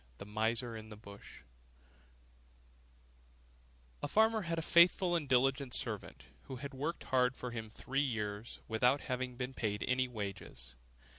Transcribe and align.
THE 0.17 0.25
MISER 0.25 0.75
IN 0.75 0.89
THE 0.89 0.97
BUSH 0.97 1.43
A 4.01 4.07
farmer 4.07 4.41
had 4.41 4.57
a 4.57 4.63
faithful 4.63 5.15
and 5.15 5.29
diligent 5.29 5.75
servant, 5.75 6.23
who 6.45 6.55
had 6.55 6.73
worked 6.73 7.03
hard 7.03 7.35
for 7.35 7.51
him 7.51 7.69
three 7.69 8.01
years, 8.01 8.61
without 8.67 9.01
having 9.01 9.35
been 9.35 9.53
paid 9.53 9.83
any 9.87 10.07
wages. 10.07 10.75